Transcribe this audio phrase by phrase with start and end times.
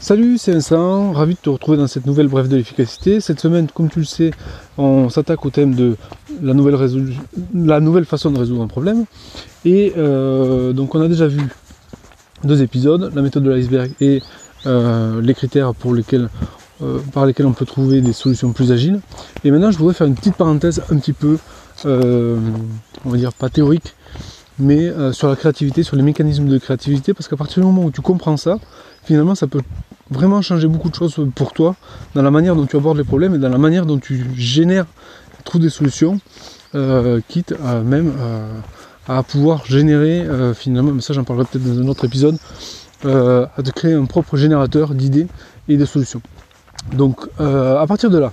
[0.00, 3.20] Salut, c'est Vincent, ravi de te retrouver dans cette nouvelle brève de l'efficacité.
[3.20, 4.30] Cette semaine, comme tu le sais,
[4.78, 5.96] on s'attaque au thème de
[6.40, 9.06] la nouvelle, façon de résoudre un problème.
[9.64, 11.40] Et euh, donc on a déjà vu
[12.44, 14.22] deux épisodes, la méthode de l'iceberg et
[14.66, 19.00] euh, les critères euh, par lesquels on peut trouver des solutions plus agiles.
[19.42, 21.38] Et maintenant, je voudrais faire une petite parenthèse un petit peu,
[21.84, 23.94] on va dire pas théorique,
[24.58, 27.90] mais sur la créativité, sur les mécanismes de créativité, parce qu'à partir du moment où
[27.90, 28.58] tu comprends ça,
[29.04, 29.62] finalement ça peut
[30.10, 31.76] vraiment changer beaucoup de choses pour toi
[32.14, 34.86] dans la manière dont tu abordes les problèmes et dans la manière dont tu génères,
[35.44, 36.20] trouves des solutions,
[36.74, 38.60] euh, quitte même euh,
[39.08, 42.36] à pouvoir générer euh, finalement, mais ça j'en parlerai peut-être dans un autre épisode,
[43.04, 45.28] à te créer un propre générateur d'idées
[45.68, 46.20] et de solutions.
[46.92, 48.32] Donc à partir de là,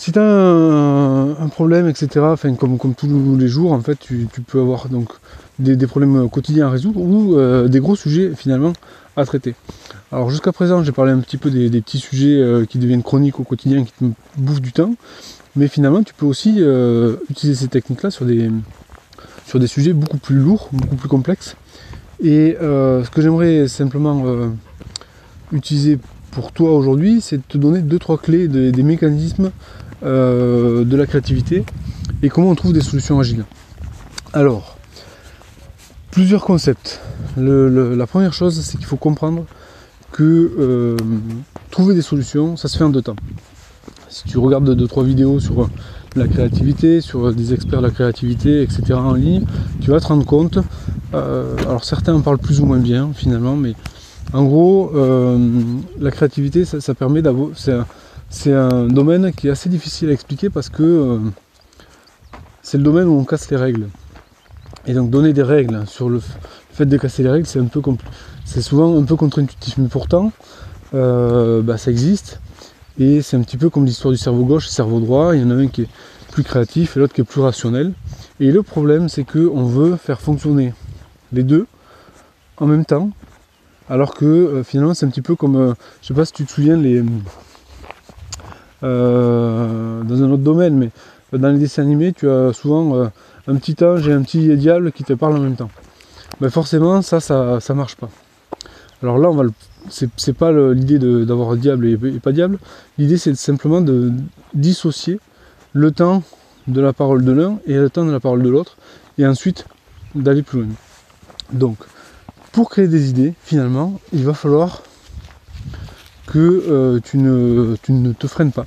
[0.00, 2.24] si tu as un, problème, etc.,
[2.58, 5.10] comme, tous les jours, en fait, tu, peux avoir donc
[5.58, 8.72] des, problèmes quotidiens à résoudre ou des gros sujets finalement
[9.16, 9.54] à traiter.
[10.12, 13.38] Alors jusqu'à présent, j'ai parlé un petit peu des, petits sujets euh, qui deviennent chroniques
[13.40, 14.04] au quotidien, qui te
[14.38, 14.94] bouffent du temps.
[15.54, 18.50] Mais finalement, tu peux aussi euh, utiliser ces techniques-là sur des,
[19.46, 21.56] sur des sujets beaucoup plus lourds, beaucoup plus complexes.
[22.22, 24.24] Et euh, ce que j'aimerais simplement
[25.52, 25.98] utiliser
[26.30, 29.50] pour toi aujourd'hui, c'est de te donner deux trois clés des mécanismes
[30.02, 31.64] de la créativité
[32.22, 33.44] et comment on trouve des solutions agiles.
[34.32, 34.78] Alors,
[36.10, 37.00] plusieurs concepts.
[37.36, 39.44] la première chose, c'est qu'il faut comprendre
[40.12, 40.96] que euh,
[41.70, 43.16] trouver des solutions, ça se fait en deux temps.
[44.08, 45.70] Si tu regardes 2 trois vidéos sur
[46.16, 48.94] la créativité, sur des experts de la créativité, etc.
[48.94, 49.44] en ligne,
[49.80, 50.58] tu vas te rendre compte,
[51.14, 53.74] euh, alors certains en parlent plus ou moins bien finalement, mais
[54.32, 55.38] en gros, euh,
[56.00, 57.50] la créativité, ça, permet d'avoir...
[58.30, 61.20] C'est un, domaine qui est assez difficile à expliquer parce que
[62.62, 63.88] c'est le domaine où on casse les règles.
[64.86, 66.22] Et donc donner des règles sur le,
[66.72, 67.82] fait de casser les règles, c'est un peu
[68.44, 70.32] c'est souvent un peu contre-intuitif, mais pourtant,
[70.94, 72.40] euh, bah, ça existe.
[72.98, 75.34] Et c'est un petit peu comme l'histoire du cerveau gauche et cerveau droit.
[75.34, 75.88] Il y en a un qui est
[76.32, 77.92] plus créatif et l'autre qui est plus rationnel.
[78.40, 80.72] Et le problème, c'est qu'on veut faire fonctionner
[81.32, 81.66] les deux
[82.56, 83.10] en même temps,
[83.88, 86.44] alors que euh, finalement, c'est un petit peu comme, euh, je sais pas si tu
[86.44, 87.02] te souviens, les,
[88.82, 93.10] dans un autre domaine, mais dans les dessins animés, tu as souvent
[93.46, 95.70] un petit ange et un petit diable qui te parlent en même temps.
[96.40, 98.08] Mais ben, forcément, ça, ça, ça marche pas.
[99.02, 99.44] Alors là, on va
[99.88, 102.58] c'est pas l'idée d'avoir diable et, pas diable.
[102.98, 104.12] L'idée, c'est simplement de
[104.54, 105.20] dissocier
[105.72, 106.22] le temps
[106.66, 108.76] de la parole de l'un et le temps de la parole de l'autre,
[109.18, 109.66] et ensuite
[110.14, 110.68] d'aller plus loin.
[111.52, 111.78] Donc,
[112.52, 114.82] pour créer des idées, finalement, il va falloir
[116.30, 118.66] que euh, tu, ne, tu ne te freines pas.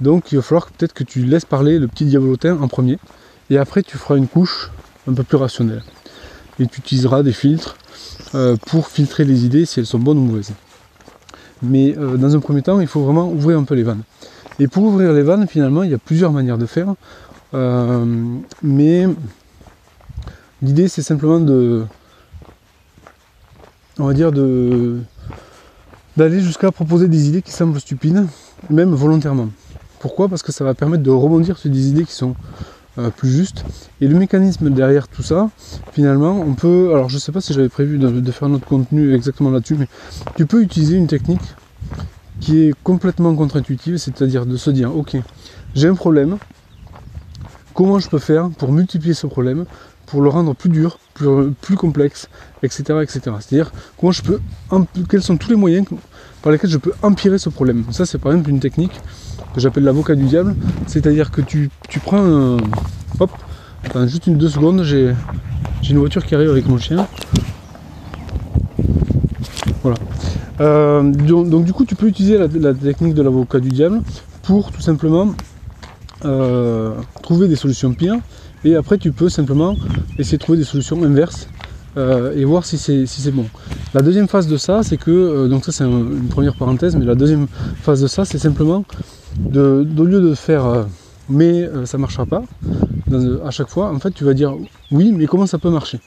[0.00, 2.98] Donc, il va falloir peut-être que tu laisses parler le petit diablotin en premier,
[3.50, 4.70] et après tu feras une couche
[5.08, 5.82] un peu plus rationnelle.
[6.58, 7.76] Et tu utiliseras des filtres
[8.34, 10.52] euh, pour filtrer les idées si elles sont bonnes ou mauvaises.
[11.62, 14.02] Mais euh, dans un premier temps, il faut vraiment ouvrir un peu les vannes.
[14.60, 16.94] Et pour ouvrir les vannes, finalement, il y a plusieurs manières de faire.
[18.62, 19.06] Mais
[20.62, 21.84] l'idée, c'est simplement de,
[23.98, 25.00] on va dire, de
[26.16, 28.26] d'aller jusqu'à proposer des idées qui semblent stupides,
[28.70, 29.48] même volontairement.
[29.98, 30.28] Pourquoi?
[30.28, 32.34] Parce que ça va permettre de rebondir sur des idées qui sont
[32.98, 33.64] euh, plus juste.
[34.00, 35.50] Et le mécanisme derrière tout ça,
[35.92, 36.92] finalement, on peut.
[36.94, 39.88] Alors je sais pas si j'avais prévu de, faire un autre contenu exactement là-dessus, mais
[40.36, 41.54] tu peux utiliser une technique
[42.40, 45.16] qui est complètement contre-intuitive, c'est-à-dire de se dire ok,
[45.74, 46.36] j'ai un problème,
[47.72, 49.64] comment je peux faire pour multiplier ce problème,
[50.06, 52.28] pour le rendre plus dur, plus, complexe,
[52.62, 52.82] etc.
[53.02, 53.20] etc.
[53.40, 54.40] C'est-à-dire comment je peux
[55.08, 55.86] quels sont tous les moyens
[56.42, 57.84] par lesquels je peux empirer ce problème.
[57.90, 58.92] Ça c'est par exemple une technique
[59.54, 60.54] que j'appelle l'avocat du diable.
[60.86, 61.70] C'est-à-dire que tu,
[62.04, 62.56] prends.
[63.20, 63.30] Hop,
[64.06, 65.14] juste une deux secondes, j'ai
[65.88, 67.06] une voiture qui arrive avec mon chien.
[69.82, 69.96] Voilà.
[70.60, 74.02] Euh, donc, du coup tu peux utiliser la, technique de l'avocat du diable
[74.42, 75.34] pour tout simplement
[76.24, 76.92] euh,
[77.22, 78.18] trouver des solutions pires.
[78.64, 79.76] Et après tu peux simplement
[80.18, 81.48] essayer de trouver des solutions inverses
[81.96, 83.46] euh, et voir si c'est si bon.
[83.92, 87.14] La deuxième phase de ça, c'est que, donc ça c'est une première parenthèse, mais la
[87.14, 87.46] deuxième
[87.82, 88.84] phase de ça, c'est simplement
[89.38, 90.84] de, au lieu de faire euh,
[91.28, 92.42] mais euh, ça marchera pas,
[93.44, 94.54] à chaque fois, en fait, tu vas dire
[94.90, 96.00] oui, mais comment ça peut marcher?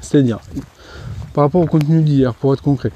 [0.00, 0.38] C'est-à-dire,
[1.34, 2.92] par rapport au contenu d'hier, pour être concret,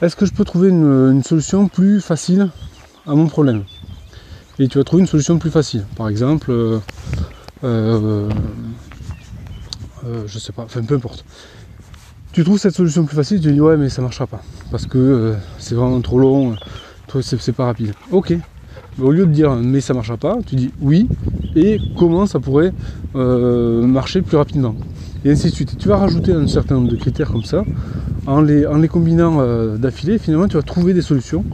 [0.00, 2.50] est-ce que je peux trouver une, solution plus facile
[3.06, 3.64] à mon problème?
[4.58, 5.84] Et tu vas trouver une solution plus facile.
[5.96, 6.50] Par exemple,
[7.64, 8.28] euh,
[10.26, 11.24] je sais pas, enfin peu importe.
[12.32, 14.42] Tu trouves cette solution plus facile, tu dis ouais mais ça marchera pas.
[14.70, 16.56] Parce que c'est vraiment trop long,
[17.20, 17.92] c'est pas rapide.
[18.10, 18.34] Ok,
[19.00, 21.08] au lieu de dire mais ça marchera pas, tu dis oui
[21.56, 22.72] et comment ça pourrait
[23.16, 24.74] euh, marcher plus rapidement.
[25.24, 25.76] et ainsi de suite.
[25.78, 27.64] tu vas rajouter un certain nombre de critères comme ça.
[28.26, 31.44] En les, en les combinant euh, d'affilée, finalement, tu vas trouver des solutions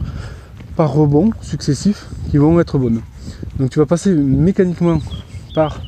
[0.75, 3.01] par rebond successifs qui vont être bonnes.
[3.59, 4.99] Donc tu vas passer mécaniquement
[5.53, 5.81] par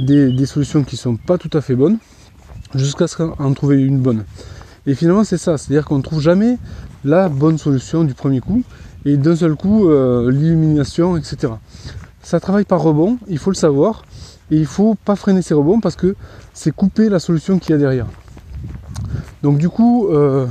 [0.00, 1.98] des, solutions qui sont pas tout à fait bonnes
[2.74, 4.24] jusqu'à ce qu'en trouver une bonne.
[4.86, 6.58] Et finalement c'est ça, c'est-à-dire qu'on ne trouve jamais
[7.04, 8.62] la bonne solution du premier coup
[9.04, 11.52] et d'un seul coup euh, l'illumination, etc.
[12.22, 14.02] Ça travaille par rebond, il faut le savoir,
[14.50, 16.14] et il faut pas freiner ces rebonds parce que
[16.54, 18.06] c'est couper la solution qu'il y a derrière.
[19.42, 20.46] Donc du coup, euh,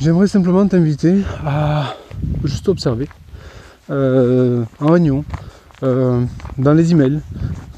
[0.00, 1.94] j'aimerais simplement t'inviter à
[2.44, 3.08] juste observer
[3.90, 5.24] euh, en réunion,
[5.82, 6.22] euh,
[6.58, 7.20] dans les emails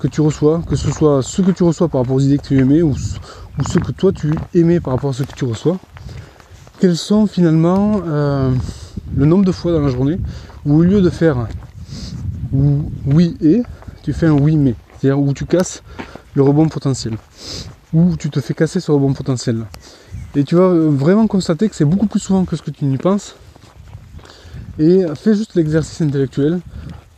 [0.00, 2.46] que tu reçois, que ce soit ce que tu reçois par rapport aux idées que
[2.46, 5.78] tu aimais ou, ce que toi tu aimais par rapport à ce que tu reçois,
[6.80, 8.00] quels sont finalement
[9.16, 10.18] le nombre de fois dans la journée
[10.64, 11.48] où au lieu de faire
[12.52, 13.62] oui et,
[14.02, 14.74] tu fais un oui mais.
[14.98, 15.82] C'est-à-dire où tu casses
[16.34, 17.14] le rebond potentiel?
[17.92, 19.64] Où tu te fais casser ce rebond potentiel.
[20.34, 22.98] Et tu vas vraiment constater que c'est beaucoup plus souvent que ce que tu n'y
[22.98, 23.36] penses.
[24.78, 26.60] Et fais juste l'exercice intellectuel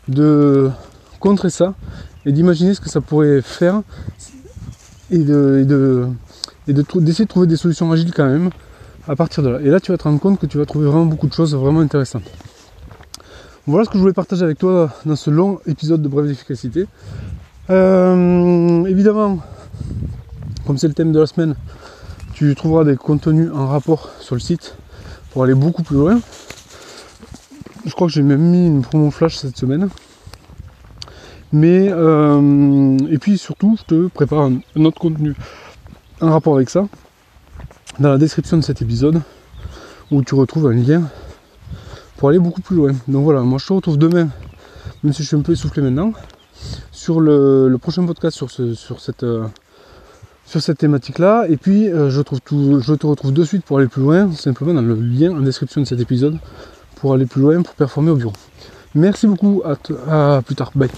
[0.08, 0.70] de
[1.18, 1.74] contrer ça
[2.24, 3.82] et d'imaginer ce que ça pourrait faire
[5.10, 6.06] et de,
[6.66, 8.50] d'essayer de trouver des solutions agiles quand même
[9.08, 9.60] à partir de là.
[9.60, 11.54] Et là, tu vas te rendre compte que tu vas trouver vraiment beaucoup de choses
[11.54, 12.30] vraiment intéressantes.
[13.66, 16.86] Voilà ce que je voulais partager avec toi dans ce long épisode de Bref d'efficacité.
[17.68, 19.38] Euh, évidemment,
[20.70, 21.56] comme c'est le thème de la semaine,
[22.32, 24.76] tu trouveras des contenus en rapport sur le site
[25.32, 26.20] pour aller beaucoup plus loin.
[27.84, 29.88] Je crois que j'ai même mis une promo flash cette semaine.
[31.52, 35.34] Mais euh, et puis surtout, je te prépare un autre contenu
[36.20, 36.86] en rapport avec ça
[37.98, 39.22] dans la description de cet épisode
[40.12, 41.02] où tu retrouves un lien
[42.16, 42.92] pour aller beaucoup plus loin.
[43.08, 44.28] Donc voilà, moi je te retrouve demain,
[45.02, 46.12] même si je suis un peu essoufflé maintenant,
[46.92, 49.48] sur le, prochain podcast sur, ce, sur cette, euh,
[50.50, 51.46] sur cette thématique-là.
[51.48, 54.94] Et puis euh, je, te retrouve de suite pour aller plus loin, simplement dans le
[54.96, 56.38] lien en description de cet épisode,
[56.96, 58.32] pour aller plus loin, pour performer au bureau.
[58.96, 60.90] Merci beaucoup, à plus tard, bye.